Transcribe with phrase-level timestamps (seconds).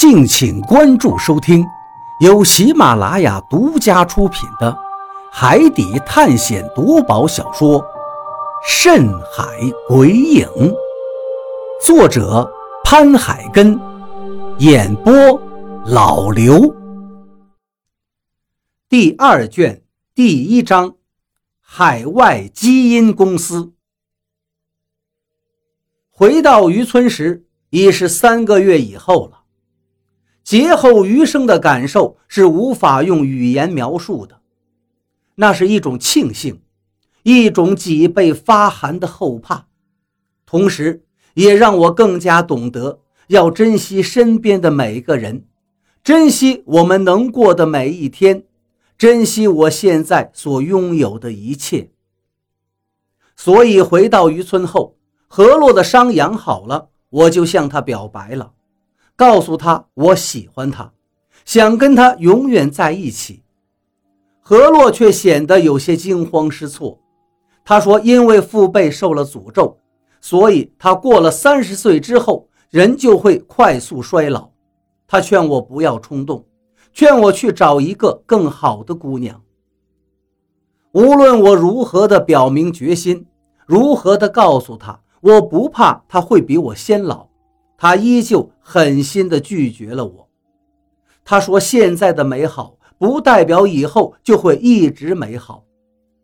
[0.00, 1.62] 敬请关注收听，
[2.20, 4.72] 由喜马拉雅独家出品的
[5.30, 7.78] 《海底探险夺宝小说》
[8.66, 9.44] 《深海
[9.86, 10.46] 鬼影》，
[11.84, 12.50] 作者
[12.82, 13.78] 潘海根，
[14.60, 15.12] 演播
[15.84, 16.74] 老刘。
[18.88, 19.82] 第二卷
[20.14, 20.94] 第一章：
[21.60, 23.74] 海外基因公司。
[26.10, 29.39] 回到渔村时，已是三个月以后了。
[30.42, 34.40] 劫后余生的感受是无法用语言描述的，
[35.36, 36.60] 那是一种庆幸，
[37.22, 39.66] 一种脊背发寒的后怕，
[40.46, 45.44] 同时也让我更加懂得要珍惜身边的每个人，
[46.02, 48.44] 珍惜我们能过的每一天，
[48.98, 51.90] 珍惜我现在所拥有的一切。
[53.36, 54.96] 所以回到渔村后，
[55.28, 58.52] 何洛的伤养好了，我就向他表白了。
[59.20, 60.94] 告诉他我喜欢他，
[61.44, 63.42] 想跟他永远在一起。
[64.40, 66.98] 何洛却显得有些惊慌失措。
[67.62, 69.76] 他说：“因为父辈受了诅咒，
[70.22, 74.48] 所以他过了三十岁之后，人就会快速衰老。”
[75.06, 76.46] 他劝我不要冲动，
[76.94, 79.42] 劝我去找一个更好的姑娘。
[80.92, 83.26] 无论我如何的表明决心，
[83.66, 87.28] 如何的告诉他我不怕他会比我先老。
[87.82, 90.28] 他依旧狠心地拒绝了我。
[91.24, 95.64] 他说：“现在的美好不代表以后就会一直美好。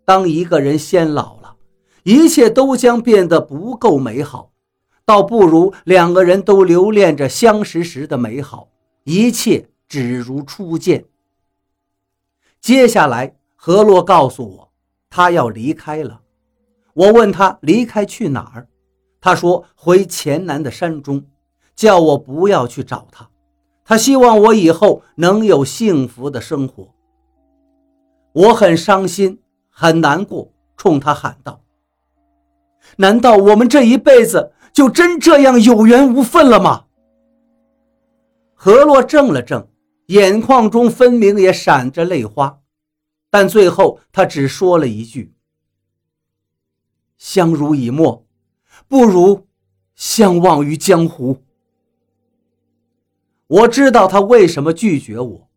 [0.04, 1.56] 当一个人先老了，
[2.02, 4.52] 一切都将变得不够美好。
[5.06, 8.68] 倒不如两个人都留恋着相识时的美好，
[9.04, 11.06] 一切只如初见。”
[12.60, 14.72] 接下来，何洛告诉我，
[15.08, 16.20] 他要离开了。
[16.92, 18.68] 我问他离开去哪儿，
[19.22, 21.24] 他说：“回黔南的山中。”
[21.76, 23.28] 叫我不要去找他，
[23.84, 26.94] 他希望我以后能有幸福的生活。
[28.32, 31.60] 我很伤心，很难过，冲他喊道
[32.96, 36.86] ：“难道我们这一辈子就真这样有缘无分了吗？”
[38.58, 39.68] 何洛怔了怔，
[40.06, 42.60] 眼眶中分明也闪着泪花，
[43.30, 45.34] 但最后他只说了一句
[47.18, 48.26] ：“相濡以沫，
[48.88, 49.46] 不如
[49.94, 51.42] 相忘于江湖。”
[53.48, 55.48] 我知道他为什么拒绝我，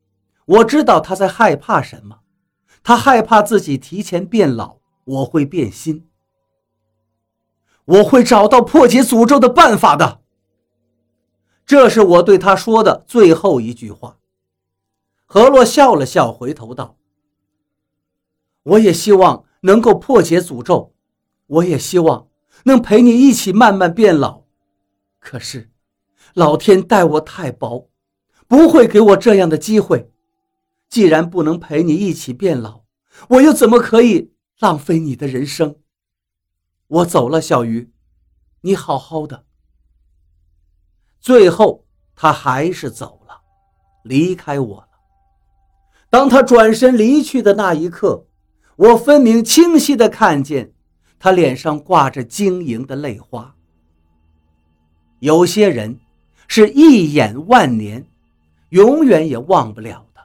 [0.45, 2.19] 我知道他在害怕什么，
[2.83, 6.07] 他害怕自己提前变老，我会变心。
[7.85, 10.22] 我会找到破解诅咒的办法的。
[11.66, 14.17] 这是我对他说的最后一句话。
[15.25, 16.97] 何洛笑了笑，回头道
[18.63, 20.94] ：“我也希望能够破解诅咒，
[21.47, 22.27] 我也希望
[22.66, 24.44] 能陪你一起慢慢变老，
[25.19, 25.69] 可是……”
[26.39, 27.89] 老天待我太薄，
[28.47, 30.09] 不会给我这样的机会。
[30.88, 32.83] 既然不能陪你一起变老，
[33.27, 35.75] 我又怎么可以浪费你的人生？
[36.88, 37.91] 我走了，小鱼，
[38.61, 39.44] 你好好的。
[41.19, 41.85] 最后，
[42.16, 43.41] 他还是走了，
[44.03, 44.88] 离开我了。
[46.09, 48.27] 当他转身离去的那一刻，
[48.77, 50.73] 我分明清晰的看见
[51.19, 53.57] 他脸上挂着晶莹的泪花。
[55.19, 56.00] 有些人。
[56.49, 58.05] 是一眼万年，
[58.69, 60.21] 永远也忘不了的。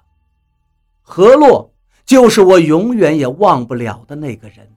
[1.03, 1.71] 何洛
[2.07, 4.73] 就是我永远也忘不了的那个人。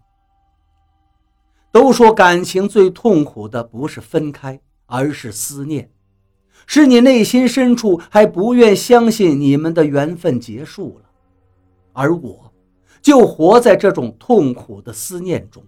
[1.71, 5.89] 都说感情最痛苦的不是分开，而是思念，
[6.65, 11.09] 是你内心深处还不愿相信你们的缘分结束了，
[11.93, 12.51] 而我，
[13.01, 15.63] 就活在这种痛苦的思念中。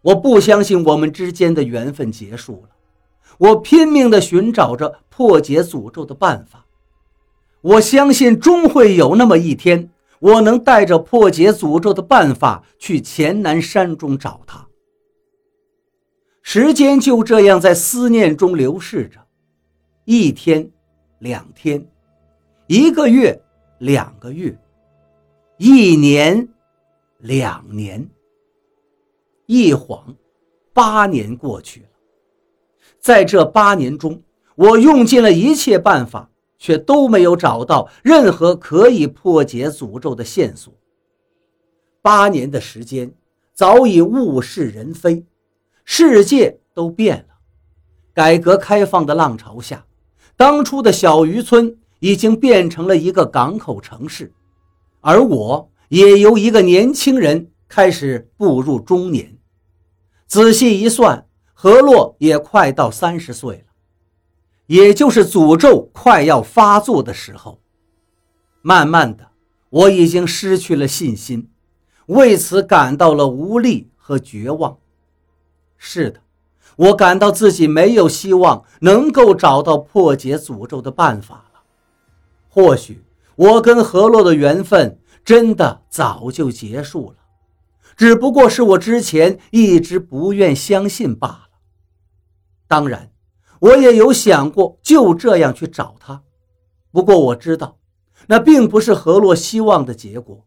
[0.00, 2.70] 我不相信我们之间的缘分结束了。
[3.38, 6.66] 我拼命地寻找着破解诅咒的办法，
[7.60, 14.66] 我相信终会有那么一天，我能带着破解诅咒的办法去黔南山中找他。
[16.42, 19.20] 时间就这样在思念中流逝着，
[20.04, 20.70] 一天，
[21.20, 21.86] 两天，
[22.66, 23.40] 一个月，
[23.78, 24.58] 两个月，
[25.56, 26.48] 一年，
[27.18, 28.08] 两年，
[29.46, 30.16] 一晃，
[30.72, 31.86] 八年过去了。
[33.02, 34.22] 在这八年中，
[34.54, 40.72] 我用尽了一切办法，却都没有找到任何可以破解诅咒的线索。
[42.00, 43.12] 八年的时间
[43.52, 45.26] 早已物是人非，
[45.84, 47.34] 世界都变了。
[48.14, 49.84] 改革开放的浪潮下，
[50.36, 54.32] 当初的小渔村已经变成了一个港口城市，
[55.00, 59.36] 而我也由一个年轻人开始步入中年。
[60.28, 61.26] 仔细一算。
[61.62, 63.72] 何洛也快到三十岁了，
[64.66, 67.60] 也就是诅咒快要发作的时候。
[68.62, 69.28] 慢慢的，
[69.70, 71.48] 我已经失去了信心，
[72.06, 74.78] 为此感到了无力和绝望。
[75.78, 76.18] 是的，
[76.74, 81.60] 我感到自己没有希望能够找到破解诅咒的办法了。
[82.48, 83.04] 或许
[83.36, 87.18] 我跟何洛的缘分真的早就结束了，
[87.96, 91.48] 只不过是我之前一直不愿相信罢了。
[92.72, 93.12] 当然，
[93.60, 96.22] 我也有想过就这样去找他，
[96.90, 97.78] 不过我知道。
[98.28, 100.46] 那并不是何洛希望的结果。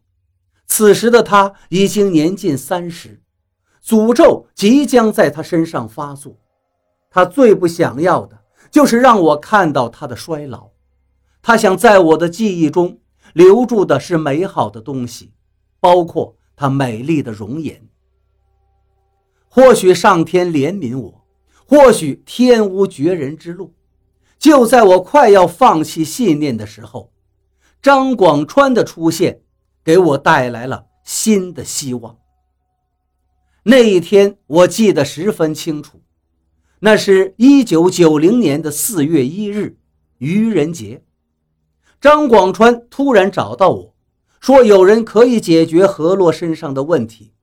[0.66, 3.22] 此时的他已经年近三十，
[3.80, 6.36] 诅咒即将在他身上发作。
[7.10, 8.36] 他最不想要的
[8.72, 10.70] 就是让我看到他的衰老。
[11.40, 12.98] 他想在我的记忆中
[13.34, 15.32] 留住的是美好的东西，
[15.78, 17.88] 包括他美丽的容颜。
[19.48, 21.15] 或许上天怜悯我，
[21.66, 23.74] 或许天无绝人之路。
[24.38, 27.12] 就在我快要放弃信念的时候。
[27.82, 29.42] 张广川的出现，
[29.84, 32.18] 给我带来了新的希望。
[33.62, 36.00] 那一天我记得十分清楚，
[36.80, 39.78] 那是一九九零年的四月一日，
[40.18, 41.04] 愚人节。
[42.00, 43.94] 张广川突然找到我，
[44.40, 47.34] 说有人可以解决何洛身上的问题。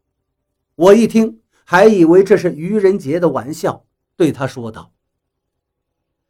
[0.75, 4.91] 我一听，还以为这是愚人节的玩笑，对他说道：“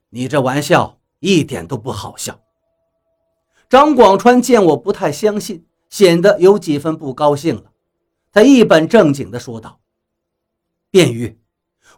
[0.09, 2.39] 你这玩笑一点都不好笑。”
[3.69, 7.71] 张广川见我不太相信，显得有几分不高兴了。
[8.31, 9.79] 他一本正经地说道
[10.89, 11.39] ：“便于，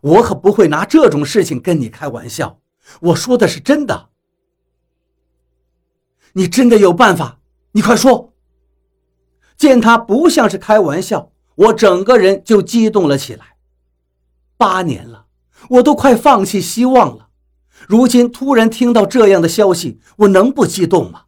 [0.02, 2.60] 我可不会拿这种事情跟你开玩笑，
[3.02, 4.10] 我说的是真的。
[6.34, 7.40] 你真的有办法？
[7.72, 8.34] 你快说！”
[9.58, 13.56] 见他不像是开玩笑，我整个人就激动了起来。
[14.58, 15.25] 八年了，
[15.70, 17.30] 我都快放弃希望了，
[17.88, 21.26] 如今突然听到这样的消息，我能不激动吗？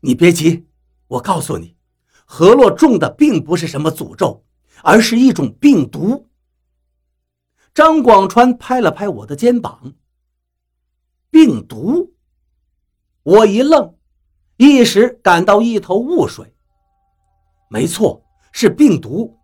[0.00, 0.66] 你别急，
[1.08, 1.76] 我告诉你，
[2.24, 4.44] 何洛中的并不是什么诅咒，
[4.82, 6.28] 而是一种病毒。
[7.72, 9.94] 张广川拍了拍我的肩膀。
[11.30, 12.14] 病毒？
[13.22, 13.96] 我一愣，
[14.56, 16.54] 一时感到一头雾水。
[17.68, 19.36] 没错，是病毒。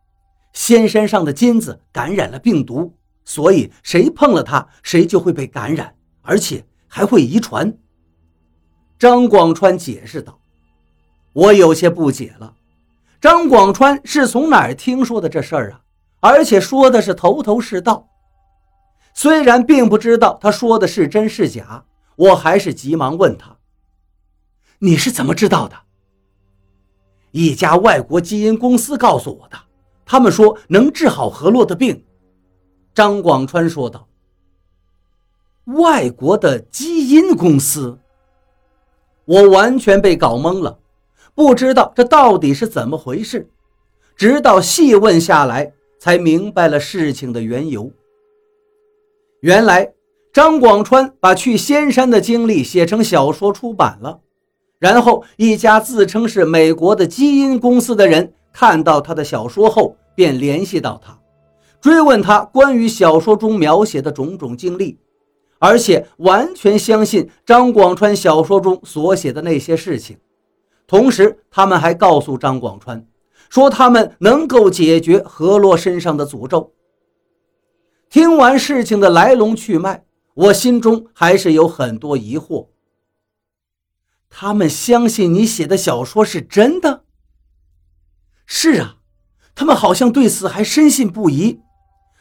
[0.52, 2.96] 仙山上的金子感染了病毒，
[3.30, 7.72] 所以谁碰了它，谁就会被感染，而且还会遗传。
[8.98, 10.40] 张广川解释道。
[11.32, 12.52] 我有些不解了，
[13.20, 15.80] 张广川是从哪儿听说的这事儿啊？
[16.18, 18.08] 而且说的是头头是道。
[19.14, 21.84] 虽然并不知道他说的是真是假，
[22.16, 23.58] 我还是急忙问他
[24.80, 25.76] ：“你是怎么知道的？”
[27.30, 29.56] 一家外国基因公司告诉我的，
[30.04, 32.04] 他们说能治好何洛的病。”
[32.94, 34.06] 张广川说道。
[35.78, 37.98] “外国的基因公司？”
[39.26, 40.78] 我完全被搞懵了。
[41.34, 43.48] 不知道这到底是怎么回事，
[44.16, 47.90] 直到细问下来，才明白了事情的缘由。
[49.40, 49.92] 原来
[50.32, 54.20] 张广川把去仙山的经历写成小说出版了，
[54.78, 61.18] 然后一家自称是美国的基因公司的人看到他的小说后，便联系到他，
[61.80, 64.98] 追问他关于小说中描写的种种经历，
[65.58, 70.18] 而且完全相信张广川小说中所写的那些事情。
[70.86, 73.06] 同时，他们还告诉张广川，
[73.48, 76.74] 说他们能够解决何洛身上的诅咒。
[78.08, 80.04] 听完事情的来龙去脉，
[80.34, 82.68] 我心中还是有很多疑惑。
[84.28, 87.04] 他们相信你写的小说是真的？
[88.46, 88.96] 是啊，
[89.54, 91.60] 他们好像对此还深信不疑，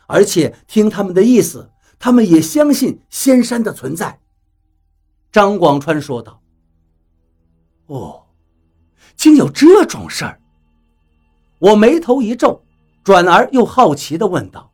[0.09, 4.19] 而且听他们的意思，他们也相信仙山的存在。
[5.31, 6.41] 张广川说道
[7.85, 8.23] ：“哦。”
[9.15, 10.39] 竟有这种事儿，
[11.59, 12.63] 我眉头一皱，
[13.03, 14.71] 转而又好奇地问道：“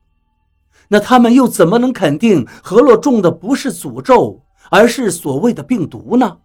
[0.87, 6.37] 那他们又怎么能肯定何洛中的不是诅咒，而是所谓的病毒呢？”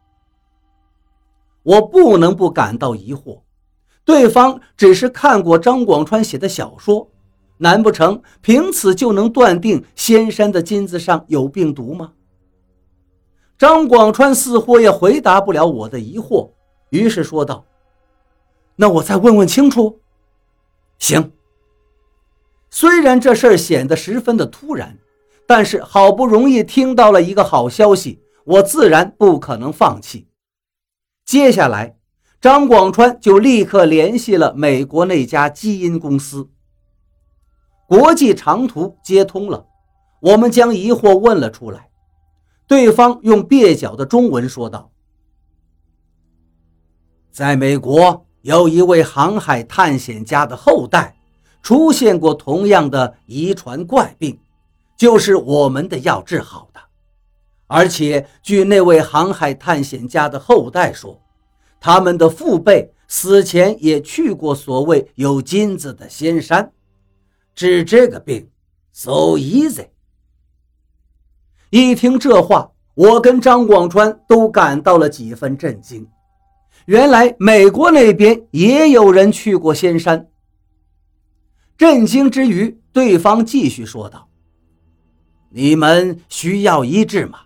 [1.63, 3.43] 我不能不感到疑惑，
[4.03, 7.07] 对方只是看过张广川写的小说，
[7.63, 12.13] 难不成凭此就能断定仙山的金子上有病毒吗？
[13.59, 16.53] 张广川似乎也回答不了我的疑惑，
[16.89, 17.67] 于是说道。
[18.77, 20.01] 那我再问问清楚。
[20.99, 21.33] 行。
[22.71, 24.97] 虽然这事儿显得十分的突然，
[25.47, 30.29] 但是好不容易听到了一个好消息，我自然不可能放弃。
[31.27, 31.99] 接下来，
[32.41, 36.49] 张广川就立刻联系了美国那家基因公司。
[37.91, 39.67] 国际长途接通了，
[40.21, 41.89] 我们将疑惑问了出来。
[42.69, 44.93] 对方用蹩脚的中文说道
[47.33, 51.17] ：“在美国，有一位航海探险家的后代
[51.65, 54.39] 出现过同样的遗传怪病，
[54.97, 56.81] 就是我们的药治好的。
[57.67, 61.21] 而且，据那位航海探险家的后代说，
[61.81, 66.71] 他们的父辈死前也去过所谓有金子的仙山，
[67.61, 68.49] 治这个病
[68.91, 69.89] ，so easy。”
[71.69, 76.09] 一听这话，我跟张广川都感到了几分震惊。
[76.87, 80.27] 原来美国那边也有人去过仙山。
[81.77, 84.27] 震惊之余，对方继续说道
[85.53, 87.41] ：“你们需要医治吗？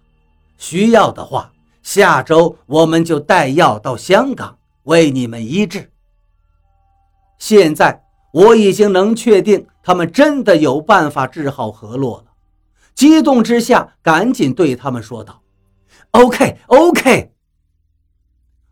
[0.57, 1.53] 需要的话，
[1.83, 5.91] 下周我们就带药到香港为你们医治。”
[7.37, 12.33] 现在我已经能确定，他们真的有办法治好何洛了。
[12.95, 15.43] 激动之下，赶紧对他们说道
[16.13, 17.33] ：“OK，OK。”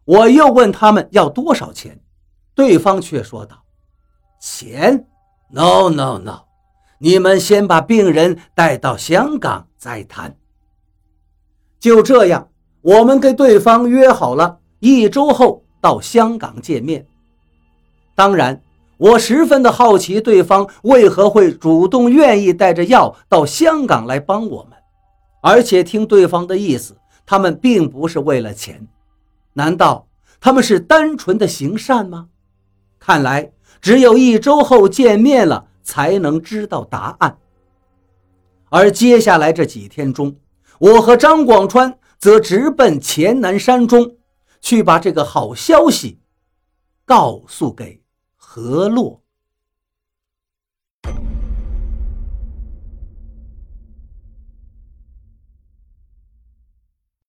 [0.05, 2.01] 我又问他们要多少钱，
[2.55, 3.65] 对方却说道
[4.41, 5.07] ：“钱
[5.51, 6.45] ？No，No，No！
[6.99, 10.37] 你们先把病人带到香港再谈。”
[11.79, 12.49] 就这样，
[12.81, 17.07] 我们跟对方约好了一周后到香港见面。
[18.15, 18.63] 当然。
[18.99, 24.79] 我十分的好奇，对方为何会主动愿意带着药到香港来帮我们，
[25.41, 26.97] 而且听对方的意思，
[27.27, 28.87] 他们并不是为了钱，
[29.55, 30.07] 难道
[30.41, 32.29] 他们是单纯的行善吗？
[33.01, 37.39] 看来只有一周后见面了才能知道答案。
[38.69, 40.37] 而接下来这几天中，
[40.79, 44.17] 我和张广川则直奔黔南山中，
[44.61, 46.21] 去把这个好消息
[47.05, 48.02] 告诉给。
[48.55, 49.22] 河洛。